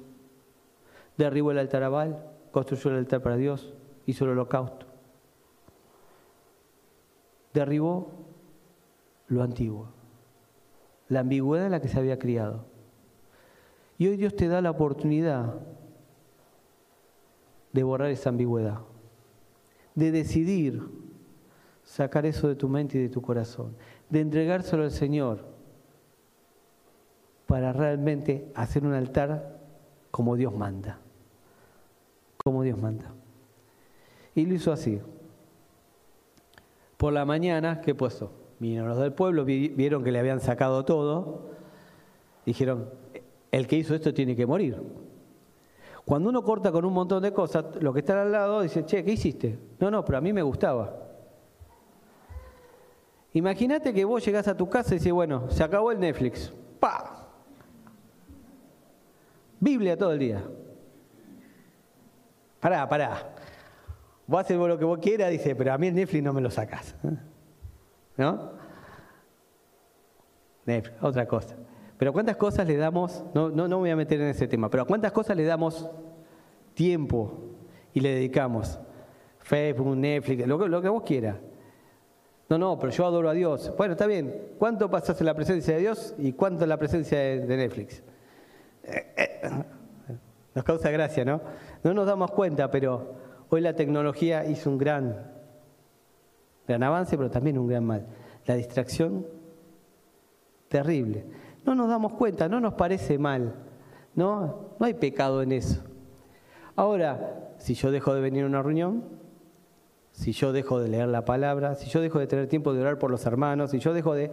[1.16, 3.74] Derribó el altar a Baal, construyó el altar para Dios,
[4.06, 4.86] hizo el holocausto.
[7.52, 8.10] Derribó
[9.28, 9.88] lo antiguo,
[11.08, 12.64] la ambigüedad en la que se había criado.
[13.96, 15.54] Y hoy Dios te da la oportunidad
[17.72, 18.80] de borrar esa ambigüedad,
[19.94, 20.82] de decidir
[21.84, 23.76] sacar eso de tu mente y de tu corazón,
[24.08, 25.44] de entregárselo al Señor
[27.46, 29.60] para realmente hacer un altar
[30.10, 30.98] como Dios manda,
[32.42, 33.12] como Dios manda.
[34.34, 35.00] Y lo hizo así.
[36.96, 38.32] Por la mañana, ¿qué puso?
[38.58, 41.50] Vinieron los del pueblo, vieron que le habían sacado todo,
[42.46, 42.88] dijeron,
[43.52, 44.80] el que hizo esto tiene que morir.
[46.04, 49.02] Cuando uno corta con un montón de cosas, lo que está al lado dice, che,
[49.04, 49.58] ¿qué hiciste?
[49.78, 50.94] No, no, pero a mí me gustaba.
[53.32, 56.52] Imagínate que vos llegás a tu casa y dices, bueno, se acabó el Netflix.
[56.78, 57.26] ¡Pa!
[59.58, 60.44] Biblia todo el día.
[62.60, 63.34] Pará, pará.
[64.26, 66.50] Vos haces lo que vos quieras, dice, pero a mí el Netflix no me lo
[66.50, 66.94] sacás.
[68.16, 68.52] ¿No?
[71.00, 71.56] Otra cosa.
[72.04, 73.24] Pero ¿cuántas cosas le damos?
[73.32, 75.88] No, no, no voy a meter en ese tema, pero cuántas cosas le damos
[76.74, 77.32] tiempo
[77.94, 78.78] y le dedicamos?
[79.38, 81.36] Facebook, Netflix, lo que, lo que vos quieras.
[82.50, 83.72] No, no, pero yo adoro a Dios.
[83.78, 84.50] Bueno, está bien.
[84.58, 88.02] ¿Cuánto pasas en la presencia de Dios y cuánto en la presencia de, Netflix?
[88.82, 89.50] Eh, eh,
[90.54, 91.40] nos causa gracia, ¿no?
[91.82, 93.14] No nos damos cuenta, pero
[93.48, 95.32] hoy la tecnología hizo un gran
[96.68, 98.06] Gran avance, pero también un gran mal.
[98.44, 99.26] La distracción,
[100.68, 101.24] terrible.
[101.64, 103.54] No nos damos cuenta, no nos parece mal.
[104.14, 105.82] No, no hay pecado en eso.
[106.76, 109.04] Ahora, si yo dejo de venir a una reunión,
[110.12, 112.98] si yo dejo de leer la palabra, si yo dejo de tener tiempo de orar
[112.98, 114.30] por los hermanos, si yo dejo de...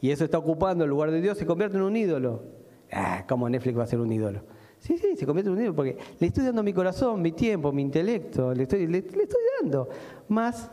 [0.00, 2.42] y eso está ocupando el lugar de Dios, se convierte en un ídolo.
[2.90, 4.42] Ah, ¿cómo Netflix va a ser un ídolo?
[4.78, 7.72] Sí, sí, se convierte en un ídolo porque le estoy dando mi corazón, mi tiempo,
[7.72, 9.88] mi intelecto, le estoy, le, le estoy dando
[10.28, 10.70] más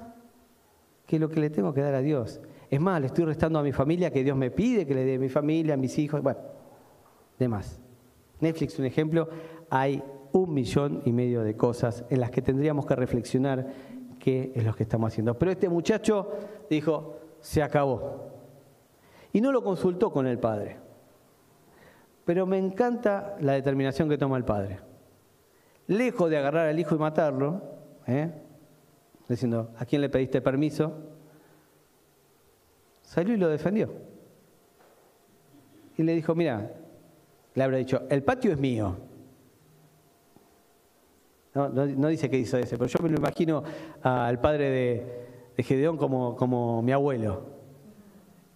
[1.05, 2.41] que lo que le tengo que dar a Dios.
[2.69, 5.15] Es más, le estoy restando a mi familia que Dios me pide que le dé
[5.15, 6.39] a mi familia, a mis hijos, bueno,
[7.37, 7.79] demás.
[8.39, 9.27] Netflix, un ejemplo,
[9.69, 13.67] hay un millón y medio de cosas en las que tendríamos que reflexionar
[14.19, 15.37] qué es lo que estamos haciendo.
[15.37, 16.29] Pero este muchacho
[16.69, 18.29] dijo, se acabó.
[19.33, 20.77] Y no lo consultó con el padre.
[22.25, 24.79] Pero me encanta la determinación que toma el padre.
[25.87, 27.61] Lejos de agarrar al hijo y matarlo,
[28.05, 28.31] ¿eh?
[29.27, 30.93] diciendo, ¿a quién le pediste permiso?
[33.09, 33.89] Salió y lo defendió.
[35.97, 36.71] Y le dijo, mira,
[37.55, 38.97] le habrá dicho, el patio es mío.
[41.55, 43.63] No, dice que hizo ese, pero yo me lo imagino
[44.03, 44.69] al padre
[45.55, 47.47] de, Gedeón como, mi abuelo.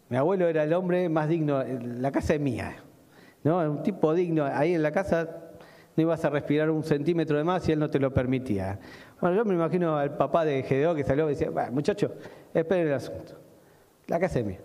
[0.10, 2.76] Mi abuelo era el hombre más digno, la casa es mía,
[3.44, 3.58] ¿no?
[3.58, 5.50] Un tipo digno, ahí en la casa
[5.98, 8.80] no ibas a respirar un centímetro de más y él no te lo permitía.
[9.20, 12.12] Bueno, yo me imagino al papá de Gedeón que salió y decía, bueno, muchachos,
[12.54, 13.44] esperen el asunto.
[14.08, 14.60] La casa es mía.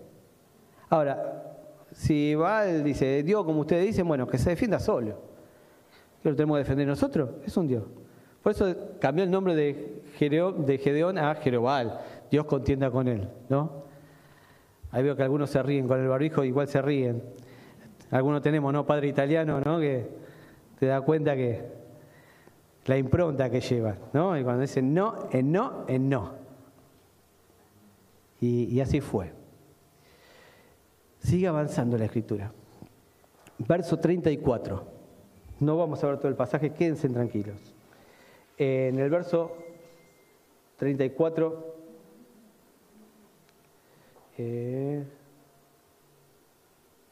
[0.90, 1.56] Ahora,
[1.92, 5.20] si va, dice, Dios, como ustedes dicen, bueno, que se defienda solo.
[6.22, 7.30] ¿Qué lo tenemos que defender nosotros?
[7.44, 7.84] Es un Dios.
[8.42, 12.00] Por eso cambió el nombre de Gedeón, de Gedeón a Jerobal.
[12.30, 13.84] Dios contienda con él, ¿no?
[14.90, 17.22] Ahí veo que algunos se ríen con el barbijo, igual se ríen.
[18.10, 18.86] Algunos tenemos, ¿no?
[18.86, 19.78] Padre italiano, ¿no?
[19.78, 20.08] Que
[20.78, 21.62] te da cuenta que
[22.86, 24.38] la impronta que lleva, ¿no?
[24.38, 26.32] Y cuando dicen no, en no, en no.
[28.40, 29.32] Y, así fue.
[31.18, 32.52] Sigue avanzando la escritura.
[33.58, 34.84] Verso 34.
[35.60, 37.74] No vamos a ver todo el pasaje, quédense tranquilos
[38.58, 39.56] en el verso
[40.78, 41.76] 34,
[44.36, 45.04] eh,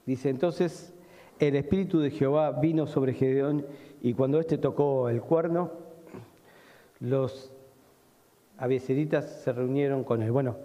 [0.05, 0.93] dice entonces,
[1.39, 3.65] el Espíritu de Jehová vino sobre Gedeón
[4.03, 5.71] y cuando éste tocó el cuerno,
[6.99, 7.53] los
[8.59, 10.33] abieseritas se reunieron con él.
[10.33, 10.57] Bueno,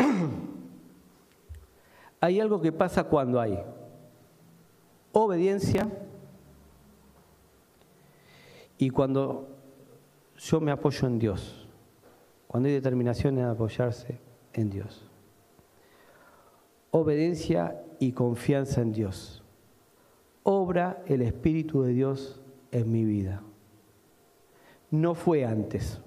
[2.20, 3.58] hay algo que pasa cuando hay
[5.12, 5.88] obediencia
[8.78, 9.48] y cuando
[10.38, 11.68] yo me apoyo en Dios,
[12.46, 14.18] cuando hay determinación en apoyarse
[14.52, 15.06] en Dios.
[16.90, 19.42] Obediencia y confianza en Dios.
[20.42, 22.40] Obra el Espíritu de Dios
[22.72, 23.42] en mi vida.
[24.90, 26.00] No fue antes.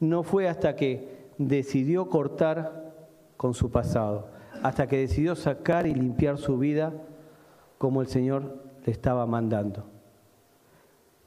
[0.00, 2.94] No fue hasta que decidió cortar
[3.36, 4.28] con su pasado,
[4.62, 6.92] hasta que decidió sacar y limpiar su vida
[7.78, 9.86] como el Señor le estaba mandando,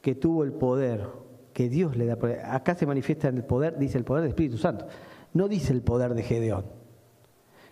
[0.02, 1.08] que tuvo el poder
[1.54, 2.42] que Dios le da poder.
[2.46, 4.86] Acá se manifiesta en el poder, dice el poder del Espíritu Santo.
[5.34, 6.66] No dice el poder de Gedeón.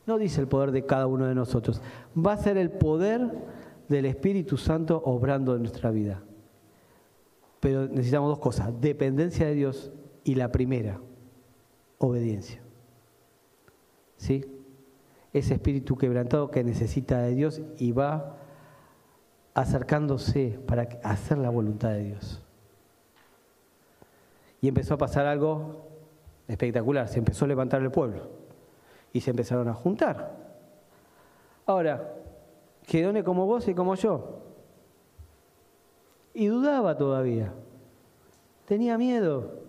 [0.05, 1.81] No dice el poder de cada uno de nosotros.
[2.17, 3.29] Va a ser el poder
[3.87, 6.21] del Espíritu Santo obrando en nuestra vida.
[7.59, 9.91] Pero necesitamos dos cosas, dependencia de Dios
[10.23, 10.99] y la primera,
[11.99, 12.61] obediencia.
[14.17, 14.45] ¿Sí?
[15.31, 18.37] Ese espíritu quebrantado que necesita de Dios y va
[19.53, 22.41] acercándose para hacer la voluntad de Dios.
[24.61, 25.87] Y empezó a pasar algo
[26.47, 28.29] espectacular, se empezó a levantar el pueblo
[29.13, 30.35] y se empezaron a juntar.
[31.65, 32.15] Ahora,
[32.89, 34.39] Gedone como vos y como yo.
[36.33, 37.53] Y dudaba todavía.
[38.65, 39.68] Tenía miedo.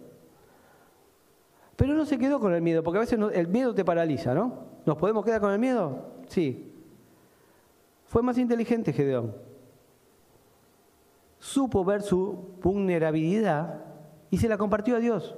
[1.80, 4.52] Pero no se quedó con el miedo, porque a veces el miedo te paraliza, ¿no?
[4.84, 6.10] ¿Nos podemos quedar con el miedo?
[6.28, 6.74] Sí.
[8.04, 9.34] Fue más inteligente Gedeón.
[11.38, 13.82] Supo ver su vulnerabilidad
[14.30, 15.34] y se la compartió a Dios.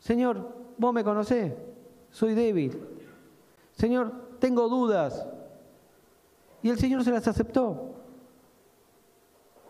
[0.00, 1.52] Señor, vos me conocés,
[2.10, 2.76] soy débil.
[3.74, 5.24] Señor, tengo dudas.
[6.64, 7.94] Y el Señor se las aceptó.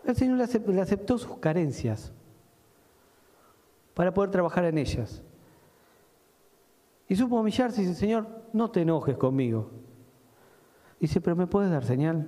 [0.03, 2.11] El Señor le aceptó sus carencias
[3.97, 5.23] para poder trabajar en ellas.
[7.09, 9.71] Y supo humillarse y dice, Señor, no te enojes conmigo.
[10.99, 12.27] Dice, pero ¿me puedes dar señal?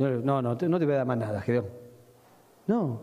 [0.00, 1.66] No, no, no te voy a dar más nada, Gedeón.
[2.66, 3.02] No,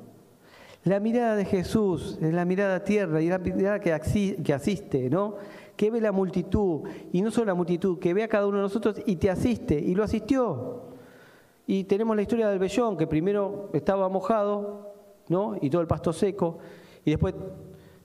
[0.84, 5.36] la mirada de Jesús es la mirada tierna y la mirada que, asiste, ¿no?
[5.78, 6.82] Que ve la multitud,
[7.14, 9.80] y no solo la multitud, que ve a cada uno de nosotros y te asiste,
[9.80, 10.90] y lo asistió.
[11.66, 14.89] Y tenemos la historia del vellón, que primero estaba mojado,
[15.30, 15.56] ¿no?
[15.62, 16.58] Y todo el pasto seco,
[17.06, 17.34] y después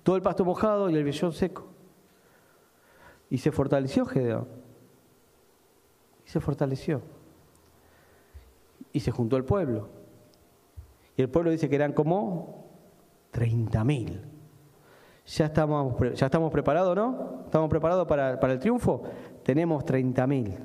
[0.03, 1.67] todo el pasto mojado y el vellón seco.
[3.31, 4.47] Y se fortaleció Gedeón.
[6.27, 7.03] Y se fortaleció.
[8.93, 9.89] Y se juntó el pueblo.
[11.17, 12.67] Y el pueblo dice que eran como
[13.33, 14.21] 30.000.
[15.27, 17.43] ¿Ya estamos, ¿Ya estamos preparados, no?
[17.47, 19.03] ¿Estamos preparados para, para el triunfo?
[19.43, 20.59] Tenemos 30.000.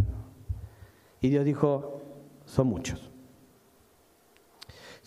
[1.22, 2.02] Y Dios dijo,
[2.46, 3.09] son muchos.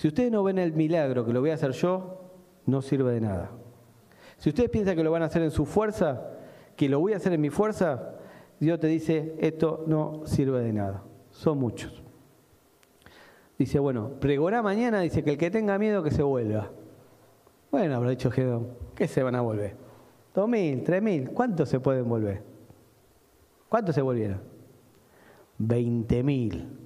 [0.02, 2.24] Si ustedes no ven el milagro que lo voy a hacer yo,
[2.66, 3.52] no sirve de nada.
[4.36, 6.28] Si ustedes piensan que lo van a hacer en su fuerza,
[6.74, 8.16] que lo voy a hacer en mi fuerza,
[8.58, 11.04] Dios te dice, esto no sirve de nada.
[11.30, 12.02] Son muchos.
[13.56, 16.72] Dice, bueno, pregona mañana, dice que el que tenga miedo que se vuelva.
[17.70, 19.76] Bueno, habrá dicho Gedón, ¿qué se van a volver?
[20.34, 20.82] ¿Dos mil?
[20.82, 21.30] ¿Tres mil?
[21.30, 22.42] ¿Cuántos se pueden volver?
[23.68, 24.40] ¿Cuántos se volvieron?
[25.58, 26.76] Veinte mil.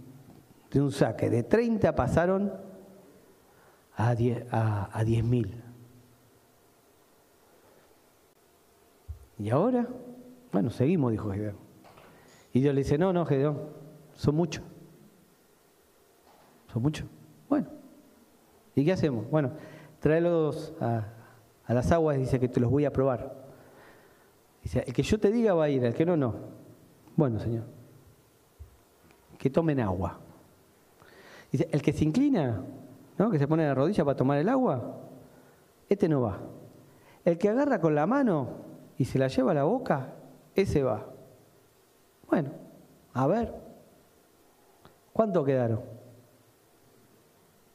[0.71, 2.66] De un saque de 30 pasaron
[3.97, 5.63] a diez mil.
[9.39, 9.87] ¿Y ahora?
[10.53, 11.57] Bueno, seguimos, dijo Gedeón.
[12.53, 13.61] Y Dios le dice, no, no, Gedeón,
[14.15, 14.65] son muchos.
[16.73, 17.07] Son muchos.
[17.49, 17.69] Bueno,
[18.75, 19.29] ¿y qué hacemos?
[19.31, 19.53] Bueno,
[20.01, 21.07] tráelos a,
[21.67, 23.47] a las aguas, dice que te los voy a probar.
[24.63, 26.35] Dice, el que yo te diga va a ir, el que no, no.
[27.15, 27.65] Bueno, Señor,
[29.39, 30.19] que tomen agua.
[31.53, 32.65] Dice, el que se inclina,
[33.19, 33.31] ¿no?
[33.31, 35.01] que se pone en la rodilla para tomar el agua,
[35.89, 36.39] este no va.
[37.25, 38.49] El que agarra con la mano
[38.99, 40.15] y se la lleva a la boca,
[40.55, 41.07] ese va.
[42.29, 42.51] Bueno,
[43.13, 43.55] a ver,
[45.13, 45.81] ¿cuánto quedaron?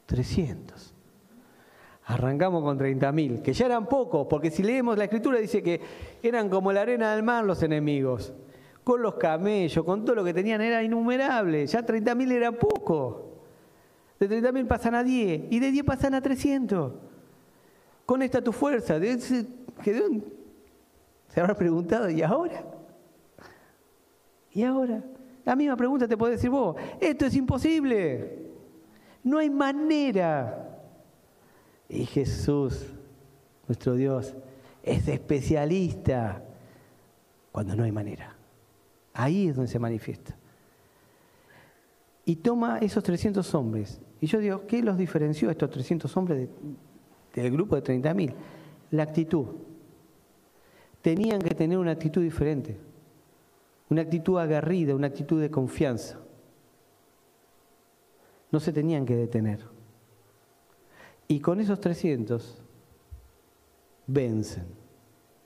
[0.05, 0.93] 300.
[2.05, 5.79] Arrancamos con 30.000, que ya eran pocos, porque si leemos la escritura dice que
[6.21, 8.33] eran como la arena del mar los enemigos,
[8.83, 13.30] con los camellos, con todo lo que tenían, era innumerable, ya 30.000 era poco.
[14.21, 16.93] De 30.000 pasan a 10 y de 10 pasan a 300.
[18.05, 19.47] Con esta tu fuerza, se
[21.39, 22.63] habrá preguntado, ¿y ahora?
[24.51, 25.03] ¿Y ahora?
[25.43, 28.51] La misma pregunta te puede decir vos, esto es imposible,
[29.23, 30.69] no hay manera.
[31.89, 32.85] Y Jesús,
[33.67, 34.35] nuestro Dios,
[34.83, 36.43] es especialista
[37.51, 38.35] cuando no hay manera.
[39.13, 40.37] Ahí es donde se manifiesta.
[42.25, 43.99] Y toma esos 300 hombres.
[44.19, 46.49] Y yo digo, ¿qué los diferenció a estos 300 hombres
[47.33, 48.33] del grupo de 30.000?
[48.91, 49.47] La actitud
[51.01, 52.77] tenían que tener una actitud diferente,
[53.89, 56.19] una actitud agarrida, una actitud de confianza.
[58.51, 59.65] No se tenían que detener.
[61.27, 62.61] Y con esos 300
[64.07, 64.65] vencen,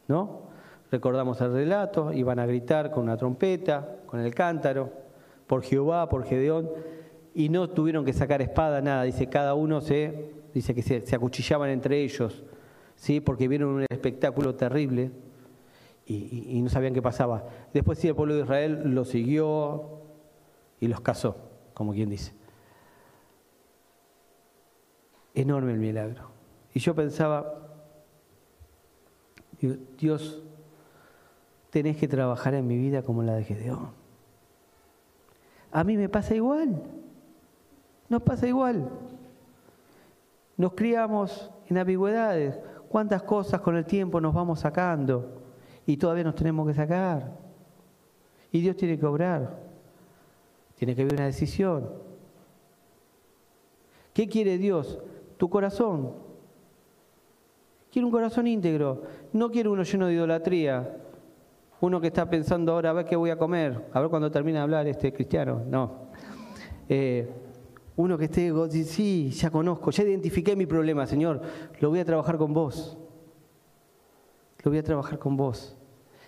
[0.07, 0.41] ¿no?
[0.91, 5.04] Recordamos el relato, iban a gritar con una trompeta, con el cántaro,
[5.47, 6.69] por Jehová, por Gedeón,
[7.33, 11.69] y no tuvieron que sacar espada, nada, dice, cada uno se, dice que se, acuchillaban
[11.69, 12.43] entre ellos,
[12.95, 13.19] ¿sí?
[13.19, 15.11] Porque vieron un espectáculo terrible,
[16.07, 17.49] y, no sabían qué pasaba.
[17.73, 20.01] Después sí, el pueblo de Israel lo siguió
[20.79, 21.35] y los casó,
[21.73, 22.31] como quien dice.
[25.33, 26.29] Enorme el milagro.
[26.75, 27.65] Y yo pensaba,
[29.97, 30.43] Dios,
[31.71, 34.04] tenés que trabajar en mi vida como la de Gedeón.
[35.75, 36.81] A mí me pasa igual.
[38.07, 38.87] Nos pasa igual.
[40.55, 42.57] Nos criamos en ambigüedades.
[42.87, 45.43] ¿Cuántas cosas con el tiempo nos vamos sacando?
[45.85, 47.31] y todavía nos tenemos que sacar.
[48.51, 49.59] Y Dios tiene que obrar.
[50.75, 51.89] Tiene que haber una decisión.
[54.13, 54.99] ¿Qué quiere Dios?
[55.37, 56.13] Tu corazón.
[57.91, 59.03] Quiere un corazón íntegro.
[59.33, 60.97] No quiere uno lleno de idolatría.
[61.85, 64.59] Uno que está pensando ahora a ver qué voy a comer, a ver cuando termina
[64.59, 65.63] de hablar este cristiano.
[65.67, 66.09] No.
[66.89, 67.29] Eh,
[67.95, 68.51] uno que esté,
[68.83, 71.41] sí, ya conozco, ya identifiqué mi problema, Señor,
[71.79, 72.97] lo voy a trabajar con vos
[74.65, 75.77] lo voy a trabajar con vos.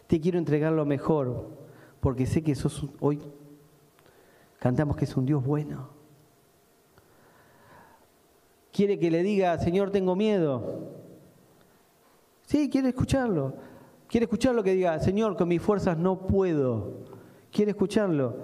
[0.05, 1.49] Te quiero entregar lo mejor,
[1.99, 3.19] porque sé que sos hoy
[4.59, 5.89] cantamos que es un Dios bueno.
[8.71, 10.91] Quiere que le diga, Señor, tengo miedo.
[12.43, 13.55] Sí, quiere escucharlo.
[14.07, 17.05] Quiere escucharlo que diga, Señor, con mis fuerzas no puedo.
[17.51, 18.37] Quiere escucharlo.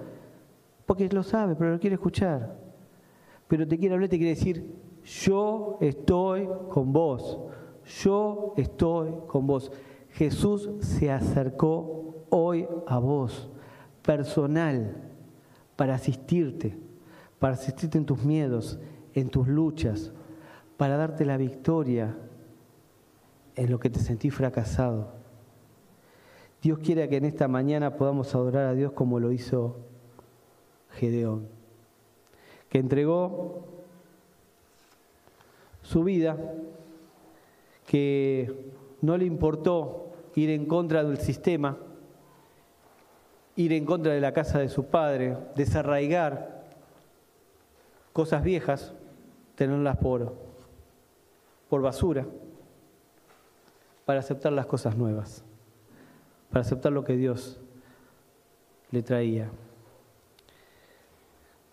[0.85, 2.57] Porque lo sabe, pero lo quiere escuchar.
[3.47, 7.39] Pero te quiere hablar, te quiere decir, yo estoy con vos
[8.03, 9.71] yo estoy con vos.
[10.11, 13.49] Jesús se acercó hoy a vos,
[14.01, 14.95] personal,
[15.75, 16.77] para asistirte,
[17.39, 18.79] para asistirte en tus miedos,
[19.13, 20.11] en tus luchas,
[20.77, 22.15] para darte la victoria
[23.55, 25.22] en lo que te sentí fracasado.
[26.63, 29.75] Dios quiere que en esta mañana podamos adorar a Dios como lo hizo
[30.91, 31.49] Gedeón,
[32.69, 33.65] que entregó
[35.81, 36.37] su vida
[37.85, 41.77] que no le importó ir en contra del sistema,
[43.57, 46.63] ir en contra de la casa de su padre, desarraigar
[48.13, 48.93] cosas viejas,
[49.55, 50.33] tenerlas por,
[51.69, 52.25] por basura
[54.05, 55.43] para aceptar las cosas nuevas,
[56.53, 57.59] para aceptar lo que Dios
[58.91, 59.49] le traía.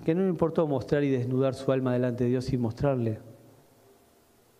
[0.03, 3.18] Que no le importó mostrar y desnudar su alma delante de Dios y mostrarle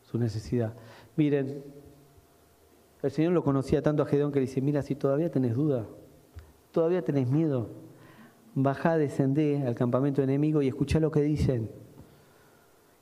[0.03, 0.75] su necesidad.
[1.17, 1.65] Miren,
[3.03, 5.87] el Señor lo conocía tanto a Gedeón que le dice, mira, si todavía tenés duda,
[6.71, 7.71] todavía tenés miedo,
[8.55, 11.71] bajá, descendé al campamento enemigo y escuchá lo que dicen.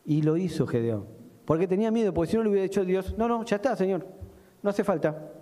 [0.05, 1.07] Y lo hizo Gedeón.
[1.45, 4.07] Porque tenía miedo, porque si no le hubiera dicho Dios, no, no, ya está, Señor,
[4.63, 5.33] no hace falta,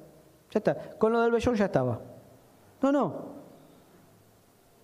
[0.51, 0.75] ya está.
[0.99, 2.01] Con lo del vellón ya estaba.
[2.83, 3.37] No, no.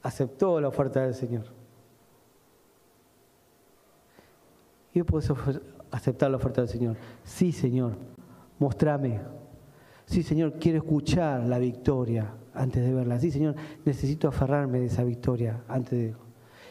[0.02, 1.44] Aceptó la oferta del Señor.
[4.92, 5.36] Y yo puedo
[5.90, 6.96] aceptar la oferta del Señor.
[7.24, 7.96] Sí, Señor,
[8.58, 9.20] mostrame
[10.12, 13.18] Sí, Señor, quiero escuchar la victoria antes de verla.
[13.18, 13.54] Sí, Señor,
[13.84, 16.14] necesito aferrarme de esa victoria antes de...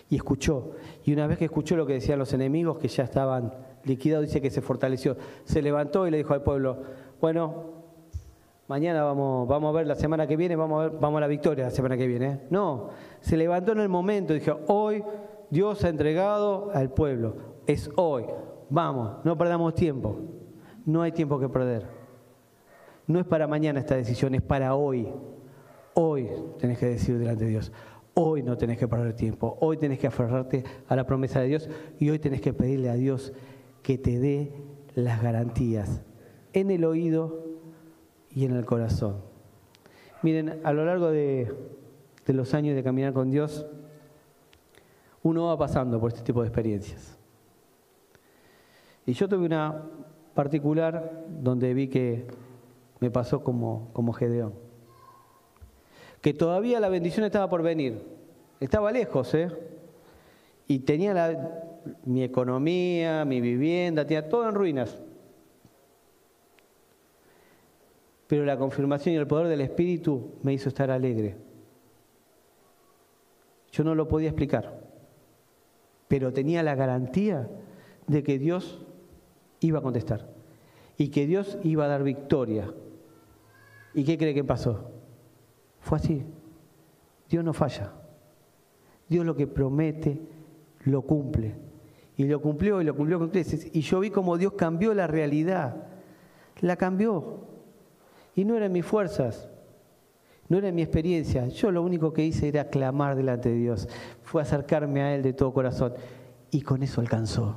[0.09, 0.73] Y escuchó.
[1.05, 4.41] Y una vez que escuchó lo que decían los enemigos, que ya estaban liquidados, dice
[4.41, 5.17] que se fortaleció.
[5.45, 6.83] Se levantó y le dijo al pueblo,
[7.19, 7.80] bueno,
[8.71, 11.27] mañana vamos, vamos a ver la semana que viene, vamos a, ver, vamos a la
[11.27, 12.25] victoria la semana que viene.
[12.25, 12.39] ¿eh?
[12.49, 12.87] No,
[13.19, 15.03] se levantó en el momento y dijo, hoy
[15.49, 17.35] Dios ha entregado al pueblo.
[17.67, 18.23] Es hoy.
[18.69, 20.21] Vamos, no perdamos tiempo.
[20.85, 21.85] No hay tiempo que perder.
[23.07, 25.09] No es para mañana esta decisión, es para hoy.
[25.93, 27.73] Hoy tenés que decir delante de Dios.
[28.13, 29.57] Hoy no tenés que perder tiempo.
[29.59, 31.69] Hoy tenés que aferrarte a la promesa de Dios
[31.99, 33.33] y hoy tenés que pedirle a Dios
[33.83, 34.63] que te dé
[34.95, 36.03] las garantías
[36.53, 37.50] en el oído
[38.35, 39.17] y en el corazón.
[40.21, 41.53] Miren, a lo largo de,
[42.25, 43.65] de los años de caminar con Dios,
[45.23, 47.17] uno va pasando por este tipo de experiencias.
[49.05, 49.83] Y yo tuve una
[50.33, 52.27] particular donde vi que
[52.99, 54.53] me pasó como, como Gedeón.
[56.21, 58.03] Que todavía la bendición estaba por venir.
[58.59, 59.49] Estaba lejos, ¿eh?
[60.67, 61.51] Y tenía la,
[62.05, 65.01] mi economía, mi vivienda, tenía todo en ruinas.
[68.31, 71.35] Pero la confirmación y el poder del Espíritu me hizo estar alegre.
[73.73, 74.79] Yo no lo podía explicar,
[76.07, 77.49] pero tenía la garantía
[78.07, 78.85] de que Dios
[79.59, 80.29] iba a contestar
[80.95, 82.73] y que Dios iba a dar victoria
[83.93, 84.89] ¿Y qué cree que pasó?
[85.81, 86.23] Fue así.
[87.27, 87.91] Dios no falla.
[89.09, 90.21] Dios lo que promete,
[90.85, 91.55] lo cumple.
[92.15, 93.69] Y lo cumplió y lo cumplió con creces.
[93.73, 95.89] Y yo vi como Dios cambió la realidad.
[96.61, 97.50] La cambió.
[98.41, 99.47] Y no eran mis fuerzas,
[100.49, 101.47] no era mi experiencia.
[101.49, 103.87] Yo lo único que hice era clamar delante de Dios.
[104.23, 105.93] Fue acercarme a Él de todo corazón.
[106.49, 107.55] Y con eso alcanzó.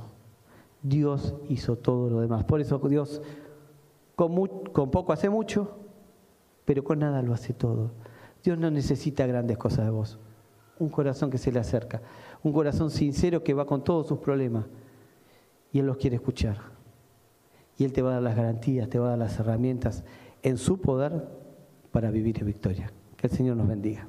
[0.83, 2.43] Dios hizo todo lo demás.
[2.43, 3.23] Por eso Dios
[4.15, 5.79] con, con poco hace mucho
[6.65, 7.89] pero con nada lo hace todo.
[8.43, 10.19] Dios no necesita grandes cosas de vos.
[10.77, 12.03] Un corazón que se le acerca,
[12.43, 14.65] un corazón sincero que va con todos sus problemas
[15.71, 16.57] y Él los quiere escuchar.
[17.75, 20.03] Y Él te va a dar las garantías, te va a dar las herramientas
[20.45, 21.27] en su poder
[21.91, 22.91] para vivir en victoria.
[23.17, 24.07] Que el Señor nos bendiga.